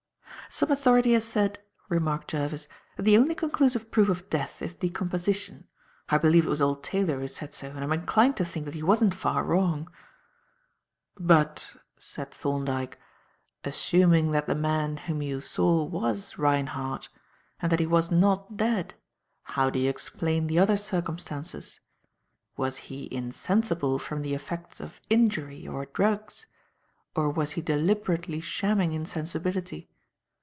"Some 0.53 0.69
authority 0.69 1.13
has 1.13 1.23
said," 1.23 1.59
remarked 1.87 2.31
Jervis, 2.31 2.67
"that 2.97 3.03
the 3.03 3.17
only 3.17 3.35
conclusive 3.35 3.89
proof 3.89 4.09
of 4.09 4.29
death 4.29 4.61
is 4.61 4.75
decomposition. 4.75 5.65
I 6.09 6.17
believe 6.17 6.45
it 6.45 6.49
was 6.49 6.61
old 6.61 6.83
Taylor 6.83 7.21
who 7.21 7.27
said 7.29 7.53
so, 7.53 7.67
and 7.69 7.79
I 7.79 7.83
am 7.83 7.93
inclined 7.93 8.35
to 8.35 8.43
think 8.43 8.65
that 8.65 8.73
he 8.73 8.83
wasn't 8.83 9.13
far 9.15 9.43
wrong." 9.45 9.89
"But," 11.17 11.77
said 11.97 12.31
Thorndyke, 12.31 12.99
"assuming 13.63 14.31
that 14.31 14.45
the 14.47 14.53
man 14.55 14.97
whom 14.97 15.21
you 15.21 15.39
saw 15.39 15.85
was 15.85 16.37
Reinhardt, 16.37 17.07
and 17.61 17.71
that 17.71 17.79
he 17.79 17.87
was 17.87 18.11
not 18.11 18.57
dead 18.57 18.95
how 19.43 19.69
do 19.69 19.79
you 19.79 19.89
explain 19.89 20.47
the 20.47 20.59
other 20.59 20.75
circumstances? 20.75 21.79
Was 22.57 22.75
he 22.91 23.07
insensible 23.09 23.99
from 23.99 24.21
the 24.21 24.33
effects 24.35 24.81
of 24.81 24.99
injury 25.09 25.65
or 25.65 25.85
drugs? 25.85 26.45
Or 27.15 27.29
was 27.29 27.51
he 27.51 27.61
deliberately 27.61 28.41
shamming 28.41 28.91
insensibility? 28.91 29.87